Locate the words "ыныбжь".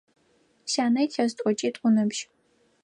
1.87-2.21